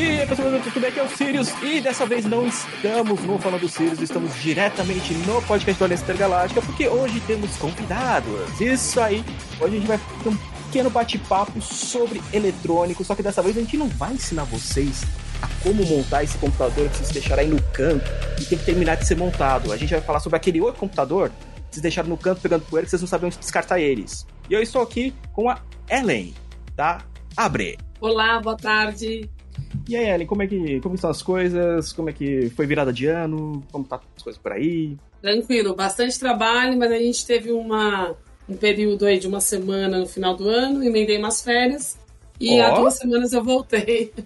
[0.00, 0.88] E aí, pessoal, tudo bem?
[0.88, 1.50] Aqui é o Sirius.
[1.62, 6.04] E dessa vez não estamos no Falando do Sirius, estamos diretamente no podcast do Aliança
[6.04, 8.58] Intergaláctica, porque hoje temos convidados.
[8.58, 9.22] Isso aí.
[9.60, 13.60] Hoje a gente vai ter um pequeno bate-papo sobre eletrônico, só que dessa vez a
[13.60, 15.04] gente não vai ensinar vocês
[15.42, 18.94] a como montar esse computador que vocês deixaram aí no canto e tem que terminar
[18.94, 19.70] de ser montado.
[19.70, 22.86] A gente vai falar sobre aquele outro computador que vocês deixaram no canto pegando poeira
[22.86, 24.26] que vocês não sabem onde descartar eles.
[24.48, 26.32] E eu estou aqui com a Ellen,
[26.74, 27.04] tá?
[27.36, 27.76] Abre.
[28.00, 29.28] Olá, boa tarde.
[29.90, 31.92] E aí, Ellen, como é que como estão as coisas?
[31.92, 33.60] Como é que foi virada de ano?
[33.72, 34.96] Como tá as coisas por aí?
[35.20, 38.14] Tranquilo, bastante trabalho, mas a gente teve uma,
[38.48, 41.98] um período aí de uma semana no final do ano, emendei umas férias
[42.38, 42.66] e Ó.
[42.66, 44.12] há duas semanas eu voltei.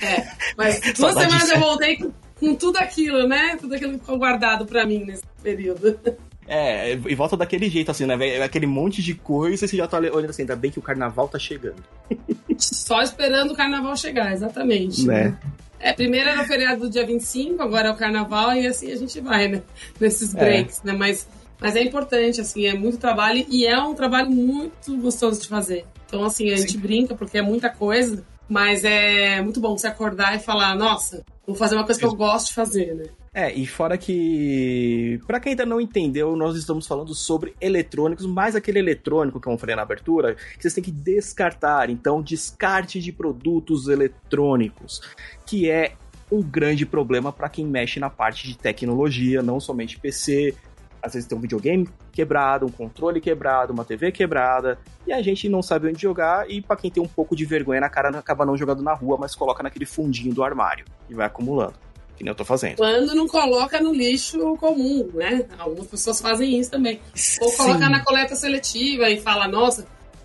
[0.00, 3.56] É, mas duas semanas eu voltei com, com tudo aquilo, né?
[3.60, 6.00] Tudo aquilo que ficou guardado pra mim nesse período.
[6.46, 8.16] É, e volta daquele jeito, assim, né?
[8.16, 8.42] velho?
[8.42, 11.28] Aquele monte de coisa e você já tá olhando assim, ainda bem que o carnaval
[11.28, 11.82] tá chegando.
[12.58, 15.06] Só esperando o carnaval chegar, exatamente.
[15.06, 15.36] Né?
[15.80, 18.96] É, primeiro era o feriado do dia 25, agora é o carnaval e assim a
[18.96, 19.62] gente vai, né?
[20.00, 20.38] Nesses É.
[20.38, 20.92] breaks, né?
[20.92, 21.28] Mas,
[21.60, 25.84] mas é importante, assim, é muito trabalho e é um trabalho muito gostoso de fazer.
[26.06, 30.36] Então, assim, a gente brinca porque é muita coisa, mas é muito bom você acordar
[30.36, 33.04] e falar, nossa, vou fazer uma coisa que eu gosto de fazer, né?
[33.36, 38.54] É, e fora que, pra quem ainda não entendeu, nós estamos falando sobre eletrônicos, mas
[38.54, 41.90] aquele eletrônico que eu falei na abertura, que vocês têm que descartar.
[41.90, 45.02] Então, descarte de produtos eletrônicos,
[45.44, 45.94] que é
[46.30, 50.54] um grande problema para quem mexe na parte de tecnologia, não somente PC.
[51.02, 55.48] Às vezes tem um videogame quebrado, um controle quebrado, uma TV quebrada, e a gente
[55.48, 58.46] não sabe onde jogar, e pra quem tem um pouco de vergonha na cara, acaba
[58.46, 61.74] não jogando na rua, mas coloca naquele fundinho do armário e vai acumulando.
[62.16, 62.76] Que nem eu tô fazendo.
[62.76, 65.46] Quando não coloca no lixo comum, né?
[65.58, 67.00] Algumas pessoas fazem isso também.
[67.40, 67.56] Ou Sim.
[67.56, 69.84] colocar na coleta seletiva e fala, nossa,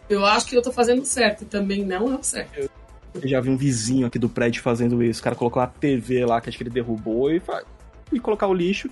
[0.10, 1.42] eu acho que eu tô fazendo certo.
[1.44, 2.70] E também não é o certo.
[3.16, 5.20] Eu já vi um vizinho aqui do prédio fazendo isso.
[5.20, 7.64] O cara colocou uma TV lá que acho que ele derrubou e, fa-
[8.14, 8.88] e colocar o lixo.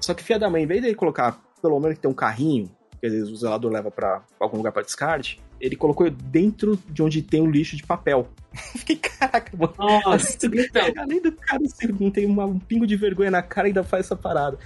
[0.00, 2.70] Só que filha da mãe, em vez dele colocar pelo menos que tem um carrinho,
[3.00, 7.02] que às vezes o zelador leva pra algum lugar pra descarte, ele colocou dentro de
[7.02, 8.28] onde tem o lixo de papel.
[8.76, 9.74] Fiquei, caraca, mano.
[9.78, 10.82] Nossa, então.
[11.02, 13.84] Além do cara ser, não tem uma- um pingo de vergonha na cara e ainda
[13.84, 14.58] faz essa parada.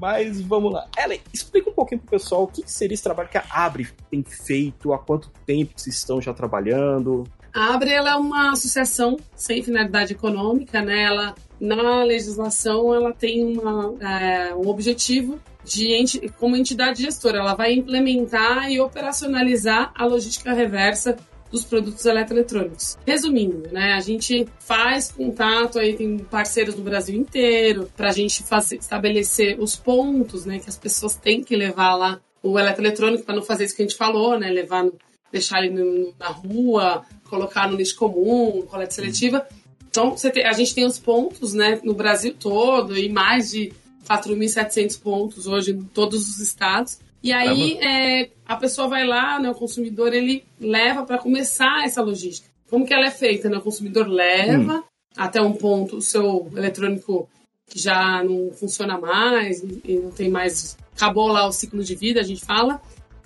[0.00, 0.86] Mas vamos lá.
[0.96, 3.88] Ellen, explica um pouquinho pro pessoal o que que seria esse trabalho que a Abre
[4.10, 7.24] tem feito, há quanto tempo vocês estão já trabalhando.
[7.52, 11.02] A Abre ela é uma associação sem finalidade econômica, né?
[11.02, 17.38] Ela, na legislação, ela tem uma, é, um objetivo de enti- como entidade gestora.
[17.38, 21.16] Ela vai implementar e operacionalizar a logística reversa
[21.50, 22.98] dos produtos eletroeletrônicos.
[23.06, 28.42] Resumindo, né, a gente faz contato aí tem parceiros no Brasil inteiro para a gente
[28.42, 33.34] fazer, estabelecer os pontos, né, que as pessoas têm que levar lá o eletroeletrônico para
[33.34, 34.86] não fazer isso que a gente falou, né, levar
[35.32, 39.46] deixar ele na rua, colocar no lixo comum, coleta seletiva.
[39.90, 43.72] Então, tem- a gente tem os pontos né, no Brasil todo e mais de
[44.08, 46.98] 4.700 pontos hoje em todos os estados.
[47.22, 52.00] E aí é, a pessoa vai lá, né, o consumidor ele leva para começar essa
[52.00, 52.48] logística.
[52.70, 53.48] Como que ela é feita?
[53.48, 53.56] Né?
[53.58, 54.84] O consumidor leva
[55.16, 57.28] até um ponto o seu eletrônico
[57.66, 62.20] que já não funciona mais e não tem mais acabou lá o ciclo de vida,
[62.20, 62.80] a gente fala.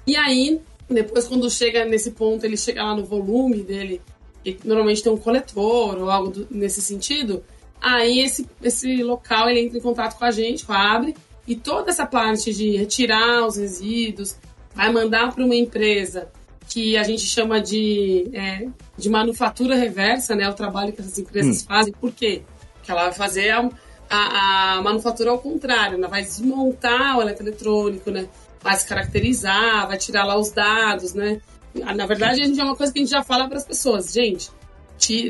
[0.07, 4.01] E aí, depois quando chega nesse ponto, ele chega lá no volume dele,
[4.45, 7.43] e normalmente tem um coletor ou algo do- nesse sentido,
[7.83, 11.15] aí esse, esse local ele entra em contato com a gente, com a Abre,
[11.47, 14.37] e toda essa parte de retirar os resíduos,
[14.75, 16.31] vai mandar para uma empresa
[16.69, 18.67] que a gente chama de, é,
[18.97, 20.49] de manufatura reversa, né?
[20.49, 21.93] O trabalho que essas empresas fazem.
[21.93, 22.43] Por quê?
[22.77, 23.69] Porque ela vai fazer a,
[24.09, 28.29] a, a manufatura ao contrário, ela vai desmontar o eletroeletrônico, né?
[28.61, 31.41] Vai se caracterizar, vai tirar lá os dados, né?
[31.75, 34.13] Na verdade, a gente é uma coisa que a gente já fala para as pessoas,
[34.13, 34.51] gente,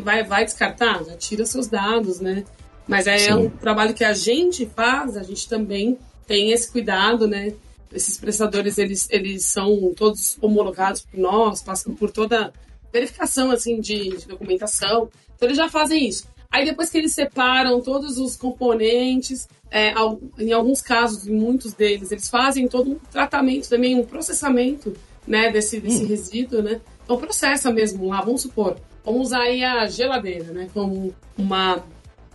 [0.03, 1.05] vai, vai descartar?
[1.05, 2.45] Já tira seus dados, né?
[2.87, 3.33] Mas é Sim.
[3.33, 7.53] um trabalho que a gente faz, a gente também tem esse cuidado, né?
[7.93, 12.53] Esses prestadores, eles, eles são todos homologados por nós, passam por toda
[12.93, 15.09] verificação, assim, de, de documentação.
[15.37, 16.27] Então, eles já fazem isso.
[16.51, 19.95] Aí, depois que eles separam todos os componentes, é,
[20.39, 24.95] em alguns casos, em muitos deles, eles fazem todo um tratamento também, um processamento,
[25.27, 26.81] né, desse, desse resíduo, né?
[27.05, 28.77] Então, processa mesmo lá, vamos supor.
[29.05, 31.85] Vamos usar aí a geladeira, né, como uma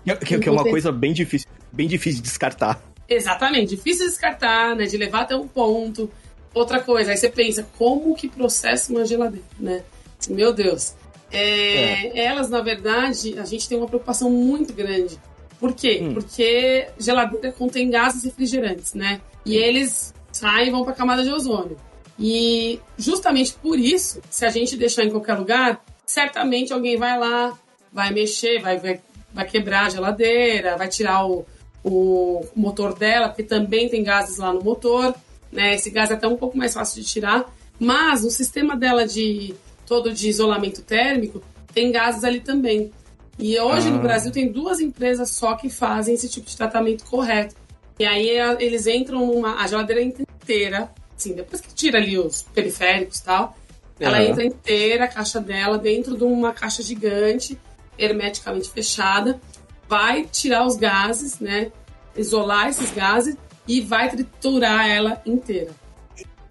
[0.05, 2.81] Que, que- é uma coisa bem difícil, bem difícil de descartar.
[3.09, 4.85] Exatamente, difícil de descartar, né?
[4.85, 6.09] De levar até um ponto.
[6.53, 9.83] Outra coisa, aí você pensa, como que processa uma geladeira, né?
[10.29, 10.93] Meu Deus.
[11.31, 15.17] É, Elas, na verdade, a gente tem uma preocupação muito grande.
[15.59, 15.99] Por quê?
[16.01, 16.13] Hum.
[16.15, 19.21] Porque geladeira contém gases refrigerantes, né?
[19.45, 21.77] E eles saem e vão para a camada de ozônio.
[22.19, 27.55] E justamente por isso, se a gente deixar em qualquer lugar, certamente alguém vai lá,
[27.93, 28.99] vai mexer, vai, vai
[29.37, 31.45] vai quebrar a geladeira, vai tirar o,
[31.83, 35.13] o motor dela, porque também tem gases lá no motor,
[35.51, 35.75] né?
[35.75, 37.45] Esse gás é até um pouco mais fácil de tirar,
[37.79, 39.53] mas o sistema dela de
[39.85, 42.91] todo de isolamento térmico tem gases ali também.
[43.37, 43.91] E hoje ah.
[43.91, 47.55] no Brasil tem duas empresas só que fazem esse tipo de tratamento correto.
[47.99, 53.19] E aí eles entram numa a geladeira inteira, assim, depois que tira ali os periféricos
[53.19, 53.55] e tal,
[53.99, 57.57] ela entra inteira, a caixa dela, dentro de uma caixa gigante,
[57.97, 59.39] hermeticamente fechada,
[59.87, 61.71] vai tirar os gases, né?
[62.15, 63.35] Isolar esses gases
[63.67, 65.71] e vai triturar ela inteira.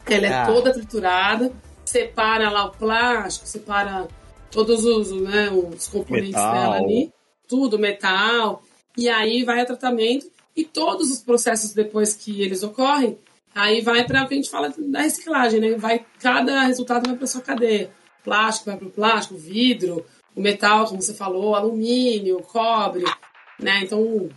[0.07, 0.47] Ela é ah.
[0.47, 1.53] toda triturada,
[1.85, 4.07] separa lá o plástico, separa
[4.51, 6.53] todos os, né, os componentes metal.
[6.53, 7.13] dela ali,
[7.49, 8.63] tudo, metal,
[8.97, 13.19] e aí vai ao tratamento e todos os processos depois que eles ocorrem,
[13.57, 15.77] aí vai para o que a gente fala da reciclagem, né?
[15.77, 17.91] Vai, cada resultado vai para sua cadeia.
[18.23, 20.05] Plástico vai para o plástico, vidro,
[20.35, 23.05] o metal, como você falou, alumínio, cobre,
[23.59, 23.81] né?
[23.83, 24.29] Então,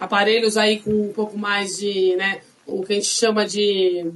[0.00, 4.10] aparelhos aí com um pouco mais de, né, o que a gente chama de,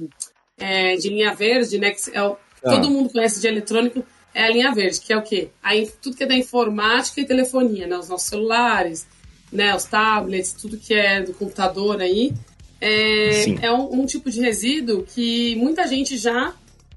[0.57, 1.91] é, de linha verde, né?
[1.91, 2.71] Que é o, ah.
[2.71, 5.49] Todo mundo conhece de eletrônico, é a linha verde, que é o quê?
[5.61, 7.97] Aí, tudo que é da informática e telefonia, né?
[7.97, 9.07] Os nossos celulares,
[9.51, 9.75] né?
[9.75, 12.33] Os tablets, tudo que é do computador aí.
[12.79, 16.53] É, é um, um, tipo de resíduo que muita gente já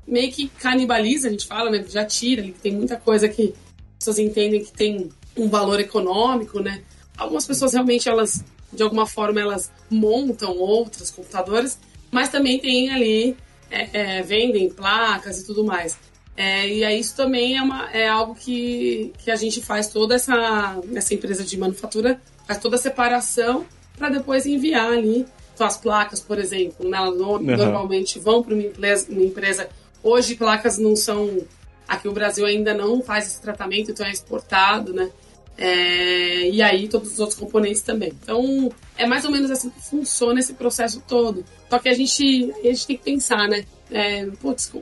[0.06, 1.84] meio que canibaliza, a gente fala, né?
[1.88, 3.54] Já tira, tem muita coisa que
[3.92, 6.82] as pessoas entendem que tem um valor econômico, né?
[7.16, 11.78] Algumas pessoas realmente, elas, de alguma forma, elas montam outros computadores,
[12.10, 13.36] mas também tem ali,
[13.70, 15.96] é, é, vendem placas e tudo mais.
[16.36, 20.14] É, e aí isso também é, uma, é algo que, que a gente faz toda
[20.14, 23.66] essa, essa empresa de manufatura, faz toda a separação
[23.96, 25.26] para depois enviar ali.
[25.64, 27.56] As placas, por exemplo, né, elas no, uhum.
[27.56, 29.68] normalmente vão para uma empresa, uma empresa.
[30.02, 31.38] Hoje, placas não são.
[31.86, 35.10] Aqui o Brasil ainda não faz esse tratamento, então é exportado, né?
[35.58, 38.12] É, e aí todos os outros componentes também.
[38.22, 41.44] Então, é mais ou menos assim que funciona esse processo todo.
[41.68, 43.64] Só que a gente, a gente tem que pensar, né?
[43.90, 44.72] É, putz,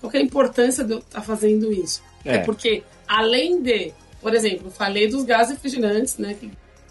[0.00, 2.02] qual é a importância de eu estar tá fazendo isso?
[2.24, 2.36] É.
[2.36, 2.38] é.
[2.38, 6.34] porque, além de, por exemplo, falei dos gases refrigerantes, né?
[6.34, 6.50] Que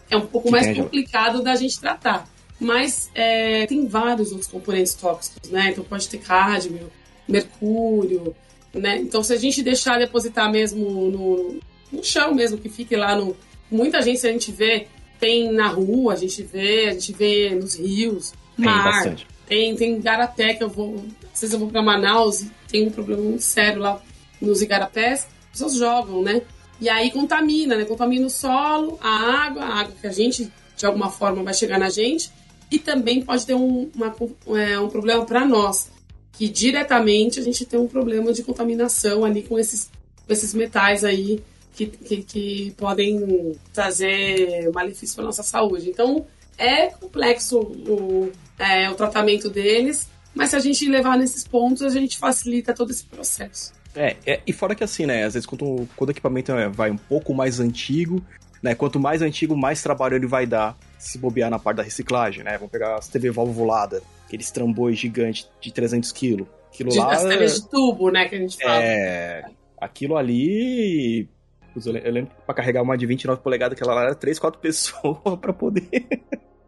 [0.10, 2.26] é um pouco que mais complicado da gente tratar.
[2.64, 5.72] Mas é, tem vários outros componentes tóxicos, né?
[5.72, 6.92] Então pode ter cádmio,
[7.28, 8.36] mercúrio,
[8.74, 8.98] né?
[8.98, 11.60] Então se a gente deixar depositar mesmo no,
[11.92, 13.36] no chão mesmo, que fique lá no...
[13.70, 14.88] Muita gente a gente vê,
[15.20, 19.04] tem na rua, a gente vê, a gente vê nos rios, mar.
[19.04, 22.88] Tem, tem, tem garapé que eu vou às vezes eu vou para Manaus e tem
[22.88, 24.00] um problema muito sério lá
[24.40, 26.42] nos igarapés, as pessoas jogam, né?
[26.80, 27.86] E aí contamina, né?
[27.86, 31.80] Contamina o solo, a água, a água que a gente, de alguma forma, vai chegar
[31.80, 32.32] na gente.
[32.72, 34.16] E também pode ter um, uma,
[34.60, 35.90] é, um problema para nós,
[36.32, 39.90] que diretamente a gente tem um problema de contaminação ali com esses,
[40.26, 41.44] com esses metais aí
[41.74, 45.90] que, que, que podem trazer malefício para nossa saúde.
[45.90, 46.26] Então,
[46.58, 51.90] é complexo o, é, o tratamento deles, mas se a gente levar nesses pontos, a
[51.90, 53.74] gente facilita todo esse processo.
[53.96, 55.24] É, é e fora que assim, né?
[55.24, 58.24] Às vezes quando, quando o equipamento é, vai um pouco mais antigo,
[58.62, 58.74] né?
[58.74, 62.58] Quanto mais antigo, mais trabalho ele vai dar se bobear na parte da reciclagem, né?
[62.58, 66.46] Vamos pegar as TV valvulada, aqueles trambões gigantes de 300 kg.
[66.72, 67.14] Aquilo de, lá...
[67.14, 68.28] As TVs de tubo, né?
[68.28, 68.84] Que a gente fala.
[68.84, 69.44] É...
[69.80, 71.30] Aquilo ali...
[71.76, 75.40] Eu lembro que pra carregar uma de 29 polegadas, aquela lá era 3, 4 pessoas
[75.40, 75.90] pra poder...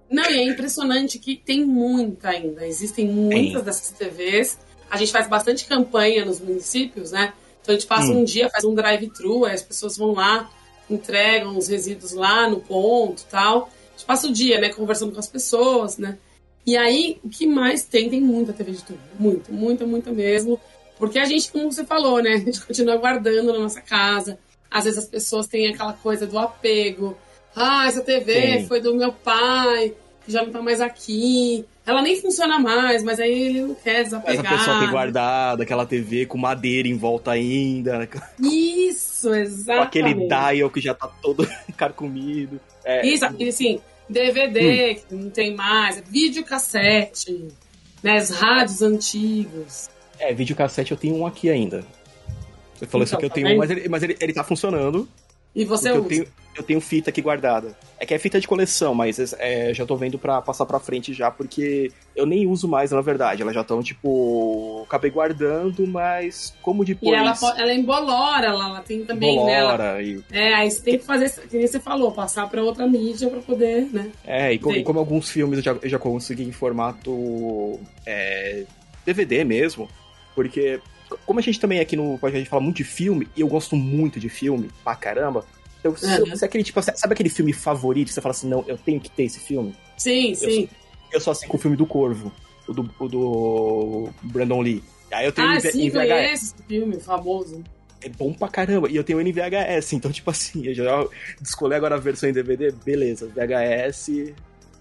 [0.09, 2.65] Não, e é impressionante que tem muita ainda.
[2.65, 4.57] Existem muitas dessas TVs.
[4.89, 7.33] A gente faz bastante campanha nos municípios, né?
[7.61, 8.19] Então a gente passa hum.
[8.19, 10.49] um dia, faz um drive-thru, as pessoas vão lá,
[10.87, 13.69] entregam os resíduos lá no ponto tal.
[13.95, 16.17] A gente passa o dia, né, conversando com as pessoas, né?
[16.65, 18.09] E aí, o que mais tem?
[18.09, 18.99] Tem muita TV de tubo.
[19.19, 20.59] Muito, muita, muita mesmo.
[20.97, 22.33] Porque a gente, como você falou, né?
[22.35, 24.39] A gente continua guardando na nossa casa.
[24.71, 27.15] Às vezes as pessoas têm aquela coisa do apego.
[27.55, 28.67] Ah, essa TV Sim.
[28.67, 29.93] foi do meu pai,
[30.25, 31.63] que já não tá mais aqui.
[31.85, 34.43] Ela nem funciona mais, mas aí ele não quer desapegar.
[34.43, 37.99] Mas a pessoa tem guardado aquela TV com madeira em volta ainda.
[37.99, 38.07] Né?
[38.41, 39.77] Isso, exatamente.
[39.77, 41.47] Com aquele dial que já tá todo
[41.77, 42.59] carcomido.
[42.85, 43.05] É.
[43.05, 44.95] Isso, assim, DVD hum.
[44.95, 47.47] que não tem mais, videocassete,
[48.01, 49.89] né, as rádios antigos.
[50.19, 51.83] É, videocassete eu tenho um aqui ainda.
[52.75, 54.43] Você falou então, isso aqui, eu tá tenho um, mas, ele, mas ele, ele tá
[54.43, 55.09] funcionando.
[55.55, 55.97] E você usa?
[55.99, 57.75] Eu tenho, eu tenho fita aqui guardada.
[57.99, 61.13] É que é fita de coleção, mas é, já tô vendo pra passar pra frente
[61.13, 63.41] já, porque eu nem uso mais, na verdade.
[63.41, 67.11] Elas já estão, tipo, acabei guardando, mas como depois...
[67.11, 70.03] E ela, ela é embolora, ela, ela tem também, embolora, né?
[70.03, 70.23] E...
[70.31, 73.87] É, aí você tem que fazer, que você falou, passar pra outra mídia pra poder,
[73.91, 74.11] né?
[74.25, 78.65] É, e, como, e como alguns filmes eu já, eu já consegui em formato é,
[79.05, 79.89] DVD mesmo,
[80.33, 80.79] porque
[81.25, 84.19] como a gente também aqui no podcast fala muito de filme, e eu gosto muito
[84.19, 85.45] de filme, pra caramba,
[85.91, 86.33] Então, uhum.
[86.41, 89.23] aquele tipo, sabe aquele filme favorito que você fala assim, não, eu tenho que ter
[89.23, 89.75] esse filme?
[89.97, 90.67] Sim, eu sim.
[90.67, 90.69] Sou,
[91.13, 92.31] eu sou assim com o filme do Corvo,
[92.67, 94.83] o do, o do Brandon Lee.
[95.11, 97.63] Aí eu tenho ah, sim, conheço esse filme famoso.
[98.01, 98.89] É bom pra caramba.
[98.89, 101.07] E eu tenho NVHS, então, tipo assim, eu já
[101.39, 103.27] descolei agora a versão em DVD, beleza.
[103.27, 104.33] VHS,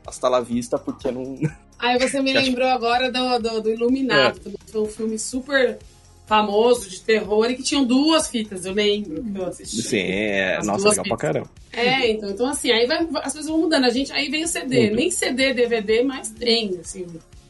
[0.06, 1.38] hasta la vista, porque não.
[1.78, 4.40] Aí você me lembrou agora do, do, do Iluminado.
[4.46, 4.70] É.
[4.72, 5.78] Foi um filme super
[6.26, 9.82] famoso de terror e que tinham duas fitas, eu lembro que eu assisti.
[9.82, 11.08] Sim, é, nossa, legal fitas.
[11.08, 11.50] pra caramba.
[11.72, 13.84] É, então, então assim, aí vai, as coisas vão mudando.
[13.84, 17.06] A gente, aí vem o CD, Nem CD, DVD, mas tem, assim.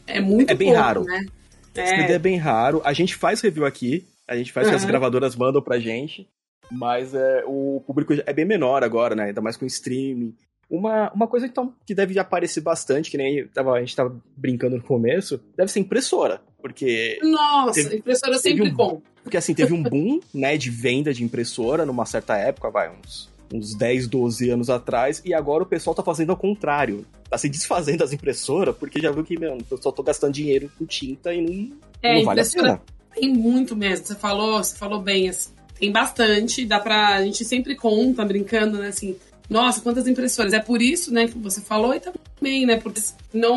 [0.07, 1.03] É muito É bem pouco, raro.
[1.03, 1.25] Né?
[1.73, 1.85] É.
[1.85, 2.81] CD é bem raro.
[2.83, 4.71] A gente faz review aqui, a gente faz uhum.
[4.71, 6.27] que as gravadoras mandam pra gente,
[6.71, 9.25] mas é, o público é bem menor agora, né?
[9.25, 10.35] Ainda mais com streaming.
[10.69, 14.77] Uma, uma coisa então, que deve aparecer bastante, que nem tava, a gente tava brincando
[14.77, 16.41] no começo, deve ser impressora.
[16.65, 17.19] Porque.
[17.21, 18.99] Nossa, teve, impressora sempre um, bom.
[19.21, 23.29] Porque assim, teve um boom, né, de venda de impressora numa certa época, vai, uns,
[23.53, 27.05] uns 10, 12 anos atrás, e agora o pessoal tá fazendo ao contrário.
[27.29, 30.71] Tá se desfazendo das impressoras, porque já viu que, meu, eu só tô gastando dinheiro
[30.75, 32.81] com tinta e não, é, não vale a pena.
[33.13, 34.07] Tem muito mesmo.
[34.07, 35.51] Você falou, você falou bem, assim.
[35.79, 37.17] Tem bastante, dá pra.
[37.17, 38.87] A gente sempre conta, brincando, né?
[38.87, 39.15] Assim,
[39.47, 40.51] nossa, quantas impressoras.
[40.51, 42.77] É por isso, né, que você falou e também, né?
[42.77, 43.55] Porque não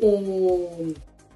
[0.00, 0.94] o,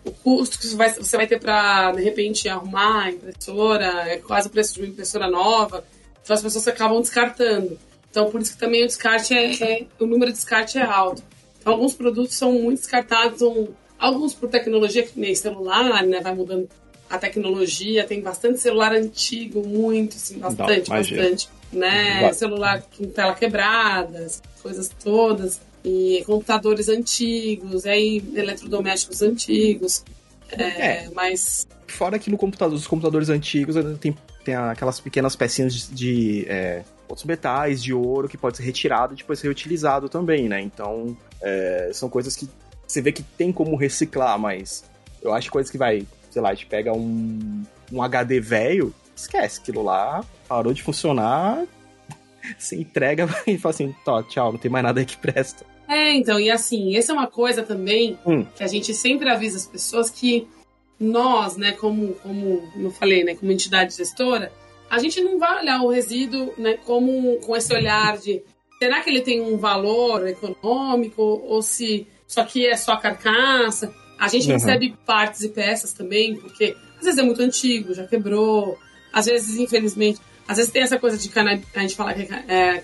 [0.08, 4.18] o custo que você vai, você vai ter para de repente arrumar a impressora, é
[4.18, 5.84] quase o preço de uma impressora nova.
[6.22, 7.78] Então as pessoas acabam descartando.
[8.10, 11.22] Então por isso que também o descarte é, é o número de descarte é alto.
[11.60, 16.34] Então alguns produtos são muito descartados, são, alguns por tecnologia que nem celular, né, vai
[16.34, 16.68] mudando
[17.10, 22.22] a tecnologia, tem bastante celular antigo, muito, assim, bastante, Não, bastante né?
[22.22, 22.34] Vai.
[22.34, 24.26] Celular com tela quebrada,
[24.62, 25.60] coisas todas.
[25.84, 30.04] E computadores antigos, aí eletrodomésticos antigos.
[30.50, 31.10] É, é.
[31.14, 31.66] Mas.
[31.86, 36.84] Fora que no computador, os computadores antigos tem, tem aquelas pequenas pecinhas de, de é,
[37.08, 40.60] outros metais, de ouro, que pode ser retirado e depois reutilizado também, né?
[40.60, 42.48] Então, é, são coisas que
[42.86, 44.84] você vê que tem como reciclar, mas
[45.22, 48.94] eu acho que coisas que vai, sei lá, a gente pega um, um HD velho,
[49.14, 51.66] esquece, aquilo lá parou de funcionar,
[52.58, 55.64] se entrega e fala assim, tó, tchau, não tem mais nada aí que presta.
[55.88, 58.44] É, então, e assim, essa é uma coisa também hum.
[58.56, 60.46] que a gente sempre avisa as pessoas que
[61.00, 64.52] nós, né, como, como eu falei, né, como entidade gestora,
[64.90, 68.42] a gente não vai olhar o resíduo, né, como com esse olhar de
[68.78, 73.92] será que ele tem um valor econômico ou se isso aqui é só carcaça.
[74.18, 74.54] A gente uhum.
[74.54, 78.78] recebe partes e peças também, porque às vezes é muito antigo, já quebrou,
[79.12, 82.82] às vezes, infelizmente, às vezes tem essa coisa de cana, a gente fala que é,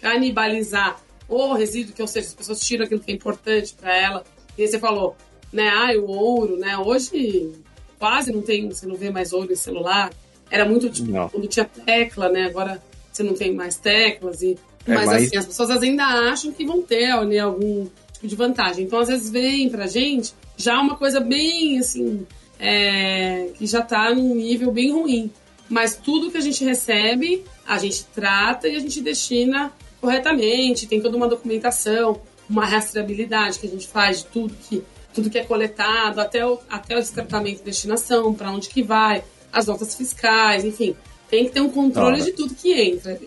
[0.00, 0.96] canibalizar
[1.28, 4.24] o resíduo, que ou seja, as pessoas tiram aquilo que é importante para ela.
[4.56, 5.16] E aí você falou,
[5.52, 6.78] né, ah, o ouro, né?
[6.78, 7.52] Hoje
[7.98, 10.10] quase não tem, você não vê mais ouro em celular.
[10.50, 11.28] Era muito tipo, não.
[11.28, 12.44] quando tinha tecla, né?
[12.44, 12.80] Agora
[13.12, 14.56] você não tem mais teclas e
[14.86, 15.24] é mas mais...
[15.24, 18.84] assim, as pessoas ainda acham que vão ter né, algum tipo de vantagem.
[18.84, 22.26] Então, às vezes, vem pra gente já uma coisa bem assim,
[22.58, 25.30] é, que já tá num nível bem ruim.
[25.68, 31.00] Mas tudo que a gente recebe, a gente trata e a gente destina corretamente, tem
[31.00, 34.82] toda uma documentação, uma rastreabilidade que a gente faz de tudo que,
[35.12, 39.22] tudo que é coletado, até o, até o descartamento e destinação, para onde que vai,
[39.52, 40.96] as notas fiscais, enfim.
[41.28, 43.20] Tem que ter um controle de tudo que entra,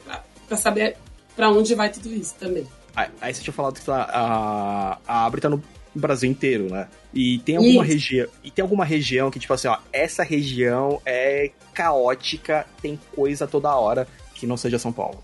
[0.48, 0.98] para saber
[1.36, 2.66] para onde vai tudo isso também.
[2.96, 6.88] Aí você tinha falado que tá, a, a Abre tá no Brasil inteiro, né?
[7.14, 8.28] E tem alguma região.
[8.44, 13.76] E tem alguma região que, tipo assim, ó, essa região é caótica, tem coisa toda
[13.76, 15.24] hora que não seja São Paulo.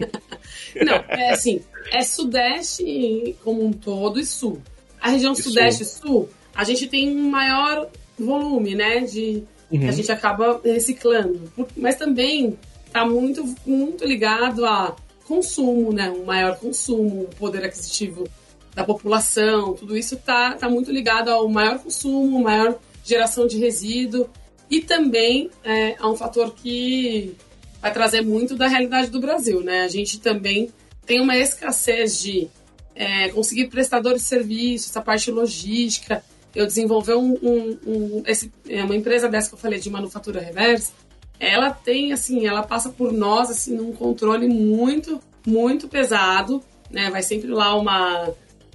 [0.84, 4.62] não, é assim, é Sudeste como um todo e Sul.
[5.00, 5.96] A região e Sudeste sul.
[5.96, 9.00] e Sul, a gente tem um maior volume, né?
[9.00, 9.42] De.
[9.70, 9.88] Uhum.
[9.88, 11.50] A gente acaba reciclando.
[11.76, 12.58] Mas também
[12.92, 16.10] tá muito, muito ligado a consumo, né?
[16.10, 18.28] Um maior consumo, poder aquisitivo
[18.74, 24.28] da população, tudo isso está tá muito ligado ao maior consumo, maior geração de resíduo
[24.70, 27.36] e também é, a um fator que
[27.80, 29.82] vai trazer muito da realidade do Brasil, né?
[29.82, 30.70] A gente também
[31.04, 32.48] tem uma escassez de
[32.94, 36.24] é, conseguir prestadores de serviços, essa parte logística.
[36.54, 40.40] Eu desenvolvi um, um, um esse, é, uma empresa dessa que eu falei de manufatura
[40.40, 40.92] reversa.
[41.40, 47.10] Ela tem assim, ela passa por nós assim num controle muito, muito pesado, né?
[47.10, 48.32] Vai sempre lá uma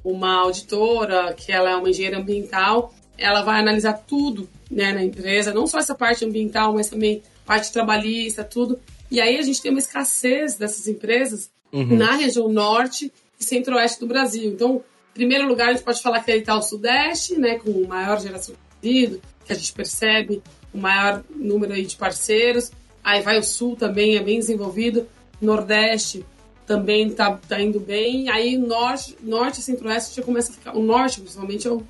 [0.09, 5.53] uma auditora, que ela é uma engenheira ambiental, ela vai analisar tudo né, na empresa,
[5.53, 8.79] não só essa parte ambiental, mas também parte trabalhista, tudo.
[9.11, 11.97] E aí a gente tem uma escassez dessas empresas uhum.
[11.97, 14.51] na região norte e centro-oeste do Brasil.
[14.51, 17.85] Então, em primeiro lugar, a gente pode falar que ele está o sudeste, né, com
[17.85, 20.41] maior geração de resíduo, que a gente percebe
[20.73, 22.71] o maior número aí de parceiros.
[23.03, 25.07] Aí vai o sul também, é bem desenvolvido.
[25.41, 26.25] Nordeste
[26.67, 28.29] também tá, tá indo bem.
[28.29, 30.75] Aí norte, norte e centro-oeste já começa a ficar.
[30.75, 31.81] O norte, principalmente, é o,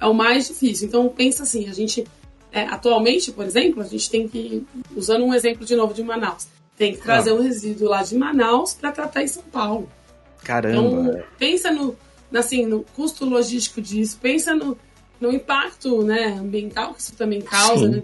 [0.00, 0.88] é o mais difícil.
[0.88, 2.04] Então pensa assim, a gente.
[2.50, 6.46] É, atualmente, por exemplo, a gente tem que, usando um exemplo de novo de Manaus,
[6.76, 7.34] tem que trazer ah.
[7.34, 9.88] um resíduo lá de Manaus para tratar em São Paulo.
[10.44, 10.78] Caramba!
[10.78, 11.96] Então, pensa no,
[12.34, 14.76] assim, no custo logístico disso, pensa no,
[15.18, 18.02] no impacto né, ambiental que isso também causa, né?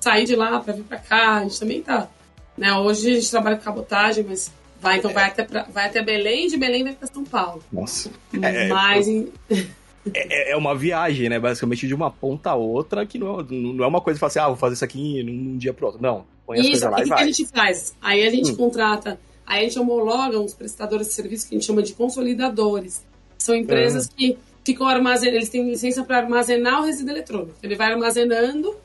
[0.00, 2.08] Sair de lá para vir para cá, a gente também tá.
[2.56, 5.14] Né, hoje a gente trabalha com cabotagem, mas vai, então é.
[5.14, 7.62] vai, até pra, vai até Belém, de Belém vai para São Paulo.
[7.72, 8.10] Nossa.
[8.42, 9.08] É, mas.
[9.08, 11.38] É, é, é, uma viagem, né?
[11.38, 14.48] Basicamente de uma ponta a outra, que não, não é uma coisa que assim, ah,
[14.48, 16.02] vou fazer isso aqui num, dia pro outro.
[16.02, 16.24] Não.
[16.46, 17.18] Põe as isso, coisas lá e, e vai.
[17.18, 17.94] que a gente faz?
[18.00, 18.56] Aí a gente hum.
[18.56, 23.04] contrata, aí a gente homologa uns prestadores de serviço que a gente chama de consolidadores.
[23.38, 24.12] São empresas uhum.
[24.16, 27.54] que ficam armazenando, eles têm licença para armazenar o resíduo eletrônico.
[27.62, 28.76] Ele vai armazenando,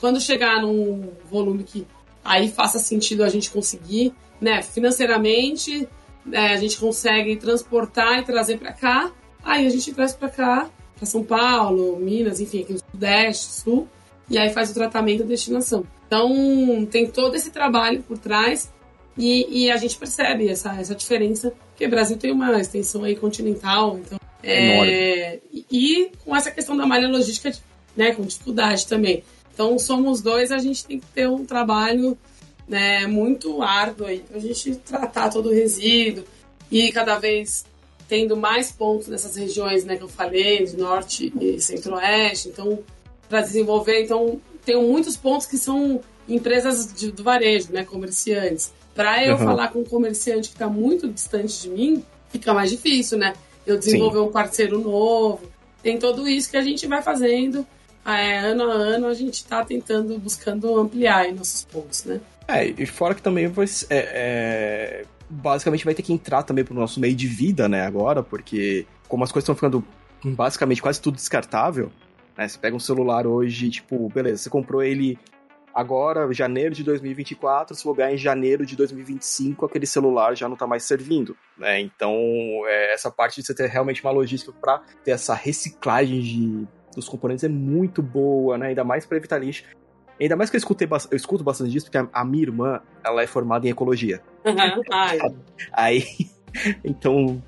[0.00, 1.86] quando chegar num volume que
[2.24, 5.88] aí faça sentido a gente conseguir, né, financeiramente,
[6.32, 9.12] é, a gente consegue transportar e trazer para cá,
[9.42, 13.88] aí a gente traz para cá, para São Paulo, Minas, enfim, aqui no Sudeste, Sul,
[14.28, 15.84] e aí faz o tratamento e destinação.
[16.06, 18.72] Então, tem todo esse trabalho por trás
[19.16, 23.16] e, e, a gente percebe essa, essa diferença, porque o Brasil tem uma extensão aí
[23.16, 24.18] continental, então.
[24.42, 27.50] É, e, e, com essa questão da malha logística,
[27.96, 29.22] né, com dificuldade também.
[29.52, 32.18] Então, somos dois, a gente tem que ter um trabalho
[32.68, 36.24] né, muito árduo aí para a gente tratar todo o resíduo
[36.70, 37.64] e cada vez
[38.08, 42.48] tendo mais pontos nessas regiões né, que eu falei, de norte e centro-oeste.
[42.48, 42.78] Então,
[43.28, 48.72] para desenvolver, então, tenho muitos pontos que são empresas de, do varejo, né, comerciantes.
[48.94, 49.44] Para eu uhum.
[49.44, 53.34] falar com um comerciante que está muito distante de mim, fica mais difícil, né?
[53.66, 54.24] Eu desenvolver Sim.
[54.24, 55.50] um parceiro novo.
[55.82, 57.66] Tem tudo isso que a gente vai fazendo.
[58.06, 62.20] É, ano a ano a gente está tentando, buscando ampliar nossos pontos, né?
[62.46, 66.74] É, e fora que também vai, é, é, basicamente vai ter que entrar também pro
[66.74, 69.84] nosso meio de vida, né, agora, porque como as coisas estão ficando
[70.24, 71.90] basicamente quase tudo descartável,
[72.36, 75.18] né, você pega um celular hoje, tipo, beleza, você comprou ele
[75.74, 80.68] Agora, janeiro de 2024, se ganhar em janeiro de 2025, aquele celular já não está
[80.68, 81.80] mais servindo, né?
[81.80, 82.14] Então,
[82.66, 87.08] é, essa parte de você ter realmente uma logística para ter essa reciclagem de, dos
[87.08, 88.68] componentes é muito boa, né?
[88.68, 89.64] Ainda mais para evitar lixo.
[90.20, 93.22] Ainda mais que eu, escutei, eu escuto bastante disso, porque a, a minha irmã, ela
[93.22, 94.20] é formada em ecologia.
[94.44, 94.82] Uhum.
[94.92, 95.18] Ai.
[95.72, 96.04] Aí,
[96.84, 97.42] então,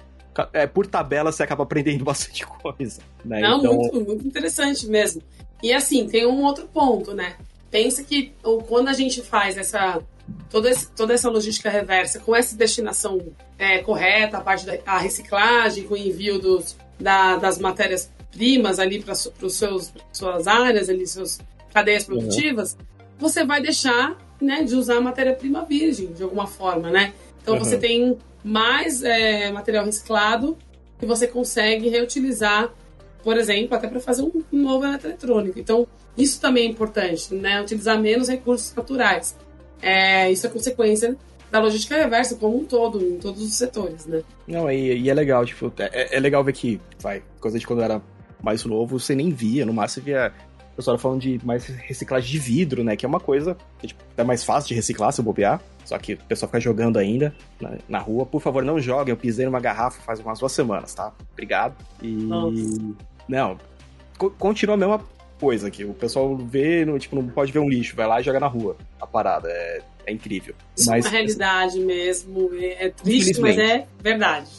[0.52, 3.00] é, por tabela você acaba aprendendo bastante coisa.
[3.24, 3.40] Né?
[3.40, 3.74] Não, então...
[3.74, 5.22] muito, muito interessante mesmo.
[5.62, 7.36] E assim, tem um outro ponto, né?
[7.70, 8.32] pensa que
[8.68, 10.02] quando a gente faz essa
[10.50, 13.20] toda, esse, toda essa logística reversa com essa destinação
[13.58, 19.02] é, correta, a parte da reciclagem, com o envio dos, da, das matérias primas ali
[19.02, 21.38] para os seus suas áreas ali, suas
[21.76, 22.16] cadeias uhum.
[22.16, 22.96] produtivas, uhum.
[23.18, 27.12] você vai deixar né, de usar matéria-prima virgem de alguma forma, né?
[27.42, 27.60] Então uhum.
[27.62, 30.56] você tem mais é, material reciclado
[30.98, 32.72] que você consegue reutilizar,
[33.22, 35.58] por exemplo, até para fazer um novo eletrônico.
[35.58, 35.86] Então
[36.16, 37.60] isso também é importante, né?
[37.60, 39.36] Utilizar menos recursos naturais.
[39.82, 41.14] É, isso é consequência
[41.50, 44.22] da logística reversa como um todo, em todos os setores, né?
[44.48, 47.82] Não, e, e é legal, tipo, é, é, legal ver que, vai, coisa de quando
[47.82, 48.00] era
[48.42, 50.32] mais novo, você nem via, no máximo você via
[50.76, 52.94] pessoal falando de mais reciclagem de vidro, né?
[52.96, 55.60] Que é uma coisa que tipo, é mais fácil de reciclar se eu bobear.
[55.84, 58.26] Só que o pessoal fica jogando ainda na, na, rua.
[58.26, 59.12] Por favor, não joguem.
[59.12, 61.12] Eu pisei numa garrafa faz umas duas semanas, tá?
[61.32, 61.74] Obrigado.
[62.02, 62.08] E.
[62.08, 62.80] Nossa.
[63.28, 63.58] Não.
[64.38, 65.00] Continua a mesma
[65.38, 68.24] coisa que o pessoal vê, no, tipo, não pode ver um lixo, vai lá e
[68.24, 69.48] joga na rua a parada.
[69.48, 70.54] É, é incrível.
[70.76, 72.50] Isso mas, é uma realidade mesmo.
[72.54, 74.50] É, é triste, mas é verdade.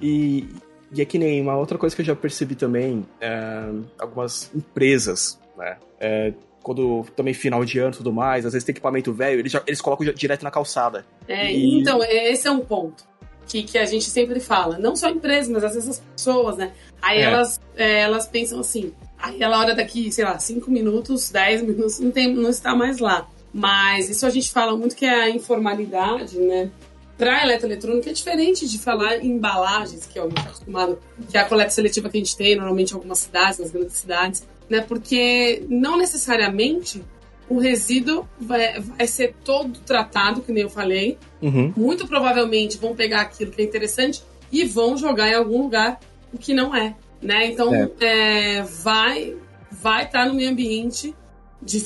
[0.00, 0.48] E,
[0.92, 5.38] e é que nem uma outra coisa que eu já percebi também, é, algumas empresas,
[5.56, 5.76] né?
[6.00, 9.52] É, quando também final de ano e tudo mais, às vezes tem equipamento velho, eles,
[9.52, 11.04] já, eles colocam direto na calçada.
[11.26, 11.80] É, e...
[11.80, 13.04] Então, esse é um ponto
[13.46, 14.78] que, que a gente sempre fala.
[14.78, 16.72] Não só empresas, mas às vezes as pessoas, né?
[17.00, 17.22] Aí é.
[17.22, 21.98] elas, é, elas pensam assim, Aí ela hora daqui, sei lá, 5 minutos, 10 minutos,
[21.98, 23.28] não, tem, não está mais lá.
[23.52, 26.70] Mas isso a gente fala muito que é a informalidade, né?
[27.18, 31.40] Para eletroeletrônica é diferente de falar em embalagens, que é o que acostumado, que é
[31.40, 34.80] a coleta seletiva que a gente tem normalmente em algumas cidades, nas grandes cidades, né?
[34.80, 37.02] Porque não necessariamente
[37.48, 41.18] o resíduo vai, vai ser todo tratado, que nem eu falei.
[41.42, 41.72] Uhum.
[41.76, 45.98] Muito provavelmente vão pegar aquilo que é interessante e vão jogar em algum lugar
[46.32, 47.46] o que não é né?
[47.46, 47.90] Então, é.
[48.00, 49.36] É, vai
[49.70, 51.14] vai estar tá no meio ambiente
[51.60, 51.84] de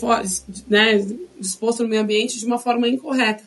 [0.68, 1.05] né,
[1.38, 3.42] disposto no meio ambiente de uma forma incorreta.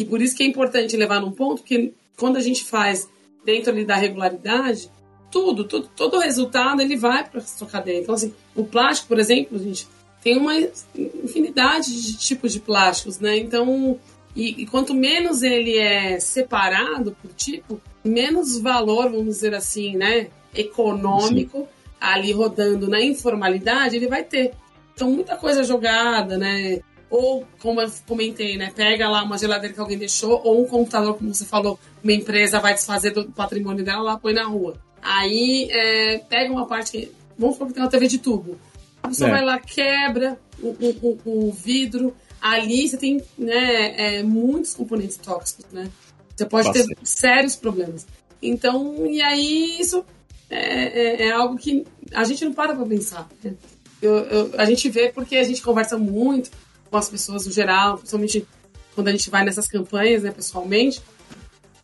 [0.00, 3.06] E por isso que é importante levar num ponto que quando a gente faz
[3.44, 4.90] dentro da regularidade,
[5.30, 8.00] tudo, tudo todo o resultado ele vai para a sua cadeia.
[8.00, 9.86] Então, assim, o plástico, por exemplo, gente,
[10.22, 10.54] tem uma
[10.96, 13.36] infinidade de tipos de plásticos, né?
[13.36, 13.98] Então,
[14.34, 20.28] E, e, quanto menos ele é separado por tipo, menos valor, vamos dizer assim, né,
[20.54, 21.66] econômico Sim.
[22.00, 24.52] ali rodando na informalidade ele vai ter.
[24.94, 26.80] Então muita coisa jogada, né?
[27.10, 28.72] Ou, como eu comentei, né?
[28.74, 32.60] Pega lá uma geladeira que alguém deixou, ou um computador, como você falou, uma empresa
[32.60, 34.80] vai desfazer do patrimônio dela lá, põe na rua.
[35.02, 37.12] Aí é, pega uma parte que.
[37.36, 38.58] Vamos supor que tem uma TV de tubo.
[39.02, 39.32] A pessoa é.
[39.32, 45.16] vai lá, quebra o, o, o, o vidro, ali você tem né, é, muitos componentes
[45.16, 45.90] tóxicos, né?
[46.36, 46.94] Você pode Bastante.
[46.94, 48.06] ter sérios problemas.
[48.42, 50.04] Então, e aí isso
[50.48, 53.28] é, é, é, algo que a gente não para pra pensar.
[53.42, 53.54] Né?
[54.00, 56.50] Eu, eu, a gente vê porque a gente conversa muito
[56.96, 58.46] as pessoas no geral, principalmente
[58.94, 61.00] quando a gente vai nessas campanhas, né, pessoalmente,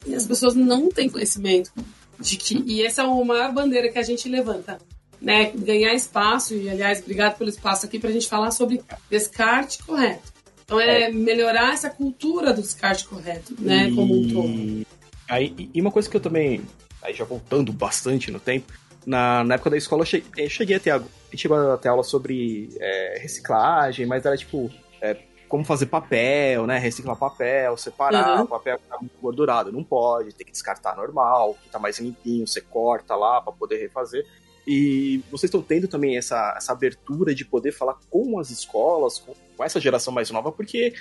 [0.07, 1.73] e as pessoas não têm conhecimento
[2.19, 2.63] de que.
[2.67, 4.79] E essa é a maior bandeira que a gente levanta.
[5.19, 9.83] Né, ganhar espaço, e aliás, obrigado pelo espaço aqui para a gente falar sobre descarte
[9.83, 10.31] correto.
[10.63, 13.95] Então é, é, melhorar essa cultura do descarte correto, né, e...
[13.95, 14.87] como um todo.
[15.27, 16.61] Aí, e uma coisa que eu também,
[17.03, 18.71] aí já voltando bastante no tempo,
[19.07, 21.79] na, na época da escola eu cheguei, eu cheguei a ter, a gente chegou a
[21.79, 25.17] ter aula sobre é, reciclagem, mas era tipo é,
[25.49, 26.79] como fazer papel, né?
[26.79, 28.47] Reciclar papel, separar, uhum.
[28.47, 32.47] papel que tá muito gordurado, não pode, tem que descartar normal, que tá mais limpinho,
[32.47, 34.27] você corta lá para poder refazer.
[34.67, 39.33] E vocês estão tendo também essa, essa abertura de poder falar com as escolas, com,
[39.57, 40.93] com essa geração mais nova, porque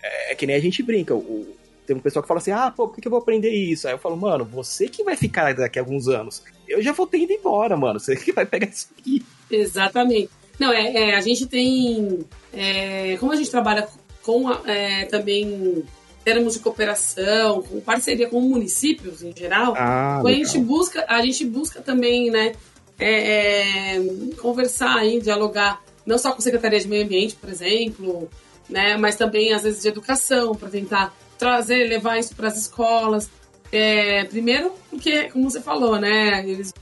[0.00, 1.14] é, é, que nem a gente brinca.
[1.14, 3.50] O, tem um pessoal que fala assim: ah, pô, por que, que eu vou aprender
[3.50, 3.88] isso?
[3.88, 6.42] Aí eu falo, mano, você que vai ficar daqui a alguns anos.
[6.68, 7.98] Eu já vou ter ido embora, mano.
[7.98, 9.24] Você que vai pegar isso aqui.
[9.50, 10.30] Exatamente.
[10.58, 12.20] Não, é, é a gente tem.
[12.52, 13.88] É, como a gente trabalha
[14.22, 15.84] com é, também
[16.24, 21.44] termos de cooperação, com parceria com municípios em geral, ah, a gente busca, a gente
[21.46, 22.52] busca também, né,
[22.98, 24.02] é, é,
[24.40, 28.28] conversar aí, dialogar, não só com a Secretaria de Meio Ambiente, por exemplo,
[28.68, 33.30] né, mas também às vezes de educação, para tentar trazer, levar isso para as escolas.
[33.70, 36.74] É, primeiro, porque, como você falou, né, eles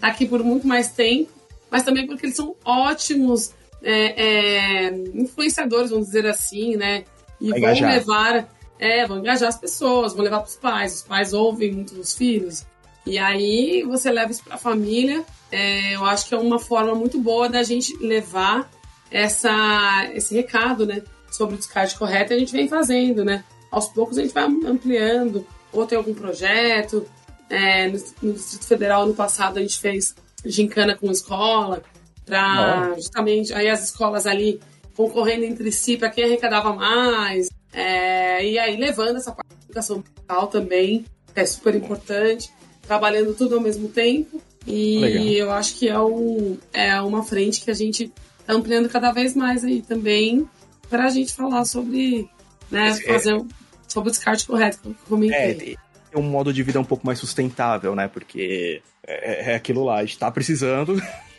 [0.00, 1.30] tá aqui por muito mais tempo,
[1.70, 7.04] mas também porque eles são ótimos é, é, influenciadores, vamos dizer assim, né,
[7.40, 10.94] e vão levar, é, vão engajar as pessoas, vão levar para os pais.
[10.96, 12.66] Os pais ouvem muito os filhos.
[13.06, 16.94] E aí você leva isso para a família é, eu acho que é uma forma
[16.94, 18.70] muito boa da gente levar
[19.10, 21.02] essa, esse recado, né?
[21.30, 23.44] Sobre o descarte correto, a gente vem fazendo, né?
[23.70, 27.06] Aos poucos a gente vai ampliando, ou tem algum projeto.
[27.48, 30.14] É, no, no, Distrito Federal, no passado, a gente fez
[30.44, 31.82] gincana com escola,
[32.30, 34.60] para justamente aí as escolas ali
[34.96, 37.48] concorrendo entre si para quem arrecadava mais.
[37.72, 40.04] É, e aí levando essa parte da educação
[40.50, 42.50] também, que é super importante,
[42.82, 44.40] trabalhando tudo ao mesmo tempo.
[44.66, 45.24] E Legal.
[45.24, 49.34] eu acho que é, um, é uma frente que a gente está ampliando cada vez
[49.34, 50.48] mais aí também
[50.88, 52.28] para a gente falar sobre,
[52.70, 53.40] né, é fazer é,
[53.88, 55.76] sobre o descarte correto, como eu comentei.
[56.12, 58.08] É, um modo de vida um pouco mais sustentável, né?
[58.08, 61.00] Porque é, é aquilo lá, a gente tá precisando,